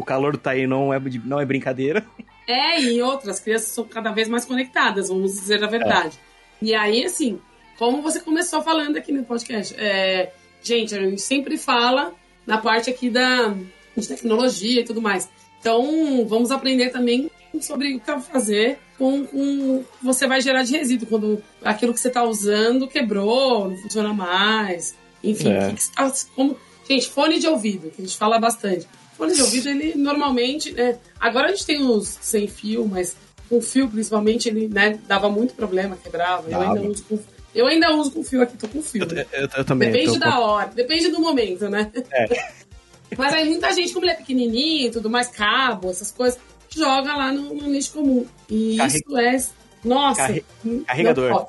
[0.00, 2.04] o calor tá aí não é, não é brincadeira.
[2.46, 6.18] É, e outras crianças são cada vez mais conectadas, vamos dizer a verdade.
[6.62, 6.64] É.
[6.64, 7.38] E aí, assim,
[7.78, 10.32] como você começou falando aqui no podcast, é,
[10.62, 12.12] gente, a gente sempre fala
[12.46, 13.54] na parte aqui da,
[13.96, 15.28] de tecnologia e tudo mais.
[15.60, 21.08] Então, vamos aprender também sobre o que fazer com, com você vai gerar de resíduo
[21.08, 24.94] quando aquilo que você está usando quebrou, não funciona mais.
[25.22, 25.68] Enfim, é.
[25.70, 26.56] que que tá, como,
[26.88, 28.86] gente, fone de ouvido, que a gente fala bastante.
[29.20, 33.14] Fone de ouvido, ele normalmente, né, agora a gente tem os sem fio, mas
[33.50, 36.50] com fio principalmente ele, né, dava muito problema, quebrava.
[36.50, 37.18] Eu ainda uso com
[37.54, 39.04] eu ainda uso com fio aqui, tô com fio.
[39.06, 39.26] Né?
[39.32, 39.90] Eu, eu, eu, também.
[39.90, 40.38] Depende da com...
[40.38, 41.90] hora, depende do momento, né?
[42.12, 42.28] É.
[43.18, 46.38] Mas aí muita gente, como ele é pequenininho e tudo mais, cabo, essas coisas,
[46.70, 48.24] joga lá no, no lixo comum.
[48.48, 48.96] E Carre...
[48.96, 49.44] isso é.
[49.84, 50.22] Nossa!
[50.22, 50.44] Carre...
[50.86, 51.46] Carregador.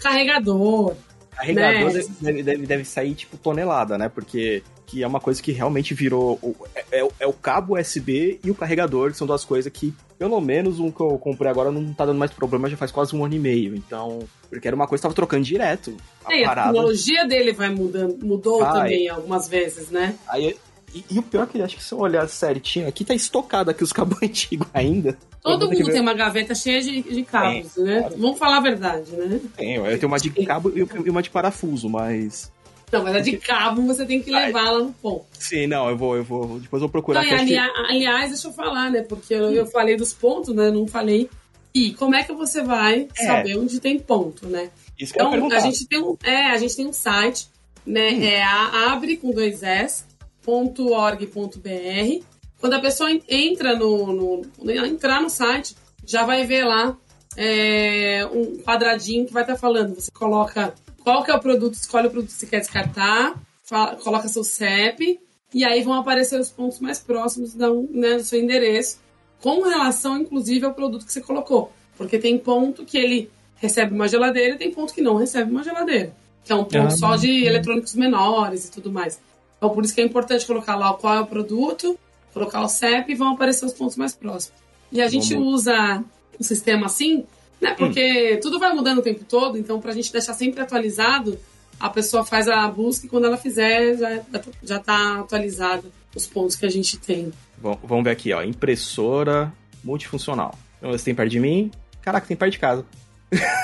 [0.00, 0.96] Carregador.
[1.36, 2.02] Carregador né?
[2.20, 4.08] deve, deve, deve sair tipo tonelada, né?
[4.08, 6.38] Porque que é uma coisa que realmente virou.
[6.74, 10.40] É, é, é, o cabo USB e o carregador, que são duas coisas que, pelo
[10.40, 13.24] menos, um que eu comprei agora não tá dando mais problema, já faz quase um
[13.24, 13.74] ano e meio.
[13.74, 15.96] Então, porque era uma coisa que tava trocando direto.
[16.24, 20.14] A, é, a tecnologia dele vai mudando, mudou também algumas vezes, né?
[20.28, 20.56] Aí,
[20.94, 23.70] e, e, o pior é que acho que se eu olhar certinho, aqui tá estocado
[23.70, 25.18] aqui os cabos antigos ainda.
[25.42, 28.00] Todo mundo tem uma gaveta cheia de, de cabos, tem, né?
[28.00, 28.16] Claro.
[28.16, 29.40] Vamos falar a verdade, né?
[29.56, 32.50] Tem, eu tenho uma de cabo e uma de parafuso, mas
[32.94, 35.26] não, mas a de cabo você tem que levar lá no ponto.
[35.36, 36.60] Sim, não, eu vou, eu vou.
[36.60, 37.24] Depois eu vou procurar.
[37.24, 39.02] Não, ali, aliás, deixa eu falar, né?
[39.02, 40.70] Porque eu, eu, falei dos pontos, né?
[40.70, 41.28] Não falei.
[41.74, 43.26] E como é que você vai é.
[43.26, 44.70] saber onde tem ponto, né?
[44.96, 47.48] Isso que então, a gente tem um, é, a gente tem um site,
[47.84, 48.10] né?
[48.10, 48.22] Hum.
[48.22, 50.04] É a abre com dois s
[50.46, 52.24] .org.br.
[52.60, 55.76] Quando a pessoa entra no, no, entrar no site,
[56.06, 56.96] já vai ver lá
[57.36, 59.94] é, um quadradinho que vai estar tá falando.
[59.94, 63.96] Você coloca qual que é o produto, escolhe o produto que você quer descartar, fala,
[63.96, 65.20] coloca seu CEP,
[65.52, 68.98] e aí vão aparecer os pontos mais próximos da, né, do seu endereço,
[69.40, 71.70] com relação, inclusive, ao produto que você colocou.
[71.96, 75.62] Porque tem ponto que ele recebe uma geladeira e tem ponto que não recebe uma
[75.62, 76.14] geladeira.
[76.42, 79.20] Que é um ponto ah, só de eletrônicos menores e tudo mais.
[79.64, 81.98] Então, por isso que é importante colocar lá qual é o produto,
[82.34, 84.60] colocar o CEP e vão aparecer os pontos mais próximos.
[84.92, 85.54] E a gente Vamos.
[85.54, 86.04] usa
[86.38, 87.24] um sistema assim,
[87.58, 87.70] né?
[87.70, 88.40] Porque hum.
[88.42, 91.38] tudo vai mudando o tempo todo, então para a gente deixar sempre atualizado,
[91.80, 94.20] a pessoa faz a busca e quando ela fizer, já,
[94.62, 97.32] já tá atualizado os pontos que a gente tem.
[97.56, 98.42] Bom, vamos ver aqui, ó.
[98.42, 99.50] Impressora
[99.82, 100.58] multifuncional.
[100.76, 101.70] Então, você tem perto de mim.
[102.02, 102.84] Caraca, tem perto de casa.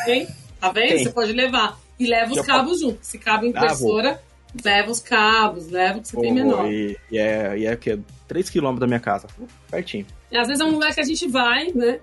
[0.07, 0.27] Tem?
[0.59, 0.89] Tá vendo?
[0.89, 1.05] Tem.
[1.05, 1.79] Você pode levar.
[1.99, 2.81] E leva os Já cabos pode...
[2.81, 2.99] junto.
[3.03, 4.30] Se cabe ah, impressora, ah,
[4.65, 6.71] leva os cabos, leva o que você tem menor.
[6.71, 7.99] E, e, é, e é o quê?
[8.29, 9.29] 3km da minha casa.
[9.39, 10.07] Uh, pertinho.
[10.31, 12.01] E às vezes é um lugar que a gente vai, né?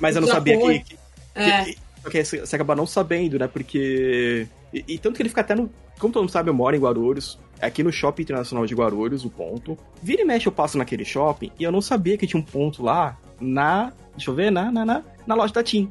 [0.00, 0.80] Mas eu não Já sabia foi.
[0.80, 0.98] que, que,
[1.34, 1.64] é.
[1.64, 1.76] que,
[2.10, 3.48] que você acaba não sabendo, né?
[3.48, 4.46] Porque.
[4.72, 5.70] E, e, tanto que ele fica até no.
[5.98, 7.38] Como todo mundo sabe, eu moro em Guarulhos.
[7.60, 9.76] Aqui no Shopping Internacional de Guarulhos, o ponto.
[10.02, 12.82] Vira e mexe, eu passo naquele shopping e eu não sabia que tinha um ponto
[12.82, 13.92] lá na.
[14.12, 15.90] Deixa eu ver, na, na, na, na loja da TIM.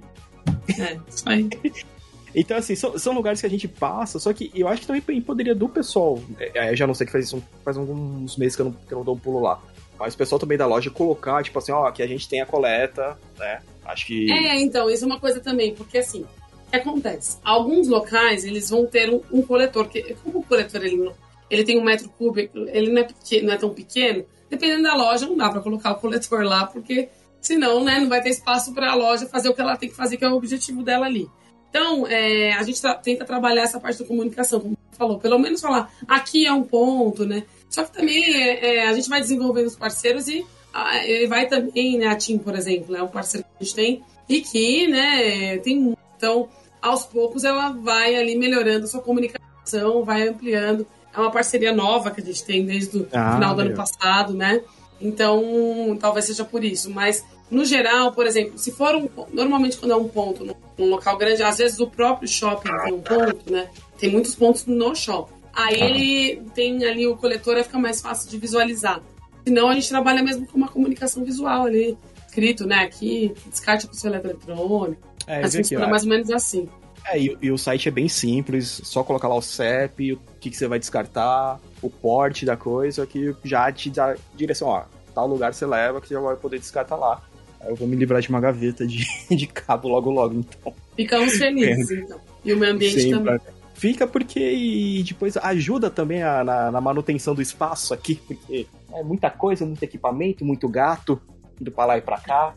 [0.80, 1.50] É, isso aí.
[2.40, 5.02] Então, assim, são, são, lugares que a gente passa, só que eu acho que também
[5.20, 6.22] poderia do pessoal.
[6.40, 8.94] É, eu já não sei que faz isso, faz alguns meses que eu, não, que
[8.94, 9.60] eu não dou um pulo lá.
[9.98, 12.46] Mas o pessoal também da loja colocar, tipo assim, ó, aqui a gente tem a
[12.46, 13.60] coleta, né?
[13.84, 14.32] Acho que.
[14.32, 16.28] É, então, isso é uma coisa também, porque assim,
[16.68, 17.40] o que acontece?
[17.44, 21.12] Alguns locais, eles vão ter um, um coletor, que como o coletor ele,
[21.50, 24.94] ele tem um metro cúbico, ele não é, pequeno, não é tão pequeno, dependendo da
[24.94, 27.10] loja, não dá para colocar o coletor lá, porque
[27.42, 29.96] senão, né, não vai ter espaço para a loja fazer o que ela tem que
[29.96, 31.28] fazer, que é o objetivo dela ali.
[31.78, 35.62] Então, é, a gente tenta trabalhar essa parte da comunicação, como você falou, pelo menos
[35.62, 37.44] falar, aqui é um ponto, né?
[37.70, 40.94] Só que também é, é, a gente vai desenvolvendo os parceiros e a,
[41.30, 44.42] vai também, né, a TIM, por exemplo, é um parceiro que a gente tem e
[44.42, 46.50] que, né, tem então,
[46.82, 50.88] aos poucos ela vai ali melhorando a sua comunicação, vai ampliando.
[51.14, 53.68] É uma parceria nova que a gente tem desde o ah, final do meu.
[53.68, 54.62] ano passado, né?
[55.00, 59.08] Então, talvez seja por isso, mas no geral, por exemplo, se for um.
[59.32, 60.46] Normalmente, quando é um ponto
[60.78, 63.70] num local grande, às vezes o próprio shopping tem um ponto, né?
[63.98, 65.34] Tem muitos pontos no shopping.
[65.54, 69.02] Aí ele tem ali o coletor, aí fica mais fácil de visualizar.
[69.46, 72.84] Senão, a gente trabalha mesmo com uma comunicação visual ali, escrito, né?
[72.84, 75.02] Aqui, descarte com seu eletrônico.
[75.26, 76.70] É, assim, aqui, mais ou menos assim.
[77.06, 80.50] É, e, e, o site é bem simples, só colocar lá o CEP, o que,
[80.50, 84.84] que você vai descartar, o porte da coisa, que já te dá direção, ó,
[85.16, 87.22] tal lugar você leva que você já vai poder descartar lá.
[87.66, 90.74] Eu vou me livrar de uma gaveta de, de cabo logo logo, então.
[90.96, 92.20] Ficamos felizes, então.
[92.44, 93.40] E o meio ambiente Sim, também.
[93.40, 93.58] Pra...
[93.74, 99.04] Fica porque e depois ajuda também a, na, na, manutenção do espaço aqui, porque é
[99.04, 101.22] muita coisa, muito equipamento, muito gato,
[101.62, 102.56] indo pra lá e pra cá.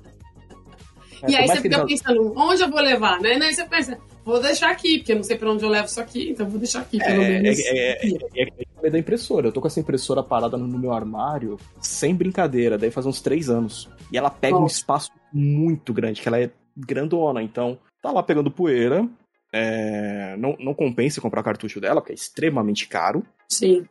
[1.23, 2.01] É, e aí você fica eles...
[2.01, 3.35] pensando, onde eu vou levar, né?
[3.35, 6.00] Aí você pensa, vou deixar aqui, porque eu não sei pra onde eu levo isso
[6.00, 7.59] aqui, então vou deixar aqui, pelo é, menos.
[7.59, 8.48] É, é, é, é,
[8.83, 9.48] é da impressora.
[9.48, 13.20] Eu tô com essa impressora parada no, no meu armário, sem brincadeira, daí faz uns
[13.20, 13.88] três anos.
[14.12, 14.64] E ela pega Nossa.
[14.64, 19.09] um espaço muito grande, que ela é grandona, então tá lá pegando poeira.
[19.52, 23.24] É, não, não compensa comprar cartucho dela, porque é extremamente caro.
[23.48, 23.85] Sim.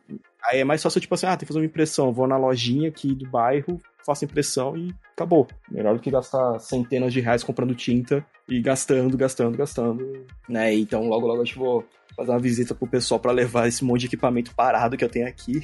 [0.44, 2.12] Aí é mais fácil, tipo assim, ah, tem que fazer uma impressão.
[2.12, 5.46] Vou na lojinha aqui do bairro, faço impressão e acabou.
[5.70, 10.26] Melhor do que gastar centenas de reais comprando tinta e gastando, gastando, gastando.
[10.48, 10.74] Né?
[10.74, 11.84] Então logo, logo a gente vou
[12.16, 15.26] fazer uma visita pro pessoal para levar esse monte de equipamento parado que eu tenho
[15.26, 15.60] aqui.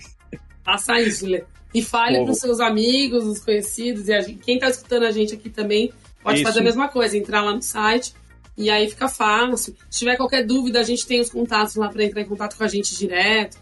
[0.65, 1.45] Faça isso, Lê.
[1.75, 5.35] E fale para os seus amigos, os conhecidos, e gente, quem está escutando a gente
[5.35, 6.45] aqui também pode isso.
[6.45, 8.15] fazer a mesma coisa, entrar lá no site
[8.57, 9.77] e aí fica fácil.
[9.91, 12.65] Se tiver qualquer dúvida, a gente tem os contatos lá para entrar em contato com
[12.65, 13.59] a gente direto,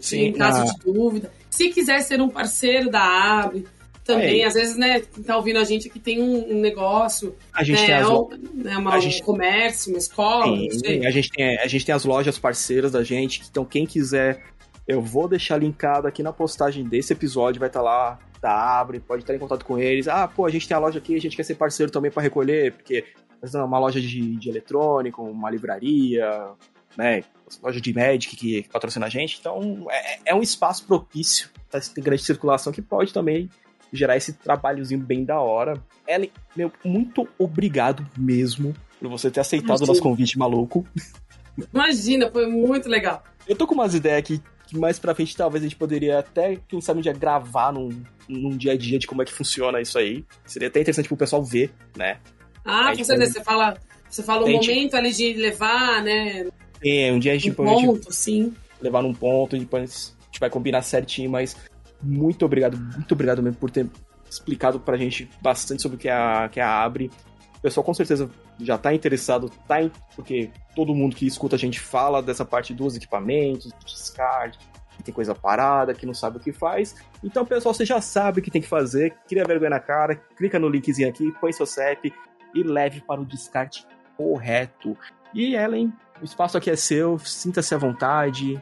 [0.00, 1.32] Sim, em caso de dúvida.
[1.50, 3.66] Se quiser ser um parceiro da Abre,
[4.04, 4.46] também, é.
[4.46, 7.86] às vezes, né, quem tá ouvindo a gente aqui tem um, negócio, a gente né,
[7.86, 8.30] tem as lo...
[8.54, 9.20] né, uma, gente...
[9.20, 13.02] um comércio, uma escola, Sim, a gente, tem, a gente tem as lojas parceiras da
[13.02, 14.42] gente, então quem quiser
[14.86, 19.00] eu vou deixar linkado aqui na postagem desse episódio, vai estar tá lá, tá, abre,
[19.00, 20.06] pode estar em contato com eles.
[20.06, 22.22] Ah, pô, a gente tem a loja aqui, a gente quer ser parceiro também para
[22.22, 23.04] recolher, porque
[23.42, 26.50] é uma loja de, de eletrônico, uma livraria,
[26.96, 27.24] né,
[27.62, 29.38] loja de Magic que, patrocina a gente.
[29.40, 33.48] Então, é, é um espaço propício, tá, tem grande circulação que pode também
[33.92, 35.82] gerar esse trabalhozinho bem da hora.
[36.06, 40.86] Ellen, meu, muito obrigado mesmo por você ter aceitado o nosso convite maluco.
[41.72, 43.22] Imagina, foi muito legal.
[43.46, 46.56] Eu tô com umas ideias aqui que mais pra frente talvez a gente poderia até,
[46.68, 47.88] quem sabe, um dia gravar num,
[48.28, 50.24] num dia a dia de como é que funciona isso aí.
[50.44, 52.18] Seria até interessante pro pessoal ver, né?
[52.64, 53.34] Ah, com certeza.
[53.34, 53.76] Você fala,
[54.10, 56.48] você fala o momento ali de levar, né?
[56.84, 57.50] É, um dia a gente...
[57.50, 58.54] Um ponto, gente sim.
[58.80, 61.56] Levar num ponto, depois a gente vai combinar certinho, mas
[62.02, 63.88] muito obrigado, muito obrigado mesmo por ter
[64.28, 67.10] explicado pra gente bastante sobre o que é a, que é a Abre.
[67.62, 71.80] pessoal com certeza já está interessado, tá em, porque todo mundo que escuta a gente
[71.80, 74.58] fala dessa parte dos equipamentos, descarte,
[74.96, 76.94] que tem coisa parada, que não sabe o que faz.
[77.22, 80.58] Então, pessoal, você já sabe o que tem que fazer, cria vergonha na cara, clica
[80.58, 82.12] no linkzinho aqui, põe seu CEP
[82.54, 83.86] e leve para o descarte
[84.16, 84.96] correto.
[85.34, 88.60] E Ellen, o espaço aqui é seu, sinta-se à vontade.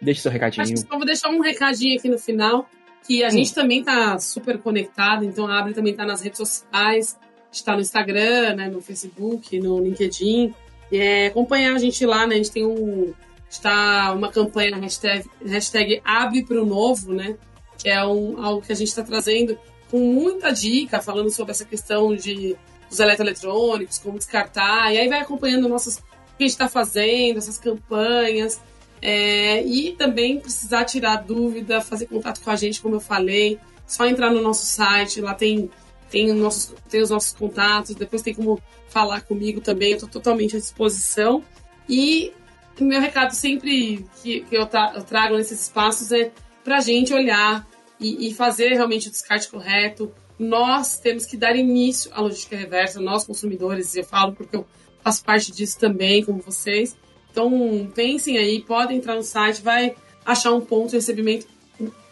[0.00, 0.62] Deixe seu recadinho.
[0.62, 2.68] Acho que vou deixar um recadinho aqui no final,
[3.06, 3.30] que a hum.
[3.30, 7.16] gente também tá super conectado, então a Abre também tá nas redes sociais
[7.50, 10.54] está no Instagram, né, no Facebook, no LinkedIn.
[10.92, 12.34] É, acompanhar a gente lá, né?
[12.34, 13.12] A gente tem um.
[13.48, 17.36] Está uma campanha na hashtag, hashtag Abre para o Novo, né?
[17.78, 19.58] Que é um, algo que a gente está trazendo
[19.90, 22.56] com muita dica, falando sobre essa questão de
[22.90, 24.92] dos eletroeletrônicos, como descartar.
[24.92, 26.02] E aí vai acompanhando nossas,
[26.38, 28.60] que a gente está fazendo, essas campanhas.
[29.00, 33.58] É, e também precisar tirar dúvida, fazer contato com a gente, como eu falei.
[33.86, 35.70] Só entrar no nosso site, lá tem
[36.10, 40.56] tem, nossos, tem os nossos contatos, depois tem como falar comigo também, eu estou totalmente
[40.56, 41.42] à disposição.
[41.88, 42.32] E
[42.80, 46.30] o meu recado sempre que, que eu, tra eu, trago nesses espaços é
[46.64, 47.66] para a gente olhar
[48.00, 50.12] e, e, fazer realmente o descarte correto.
[50.38, 54.66] Nós temos que dar início à logística reversa, nós consumidores, eu falo porque eu
[55.02, 56.96] faço parte disso também, como vocês.
[57.30, 61.46] Então, pensem aí, podem entrar no site, vai achar um ponto de recebimento,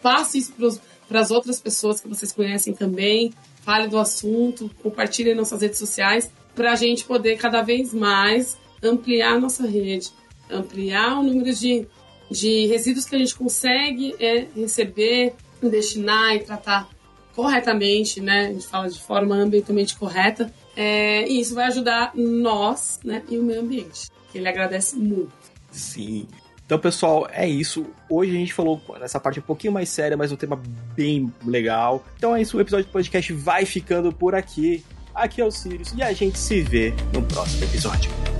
[0.01, 0.53] passe isso
[1.07, 3.33] para as outras pessoas que vocês conhecem também
[3.67, 8.57] fale do assunto, compartilhe nas nossas redes sociais, para a gente poder cada vez mais
[8.81, 10.09] ampliar nossa rede,
[10.49, 11.85] ampliar o número de,
[12.31, 16.87] de resíduos que a gente consegue é, receber, destinar e tratar
[17.35, 18.47] corretamente, né?
[18.47, 20.49] A gente fala de forma ambientalmente correta.
[20.79, 25.31] É, e isso vai ajudar nós né, e o meio ambiente, que ele agradece muito.
[25.71, 26.27] Sim.
[26.63, 27.87] Então, pessoal, é isso.
[28.07, 30.61] Hoje a gente falou nessa parte um pouquinho mais séria, mas um tema
[30.95, 32.05] bem legal.
[32.15, 34.85] Então é isso, o episódio do podcast vai ficando por aqui.
[35.15, 38.36] Aqui é o Sirius e a gente se vê no próximo episódio.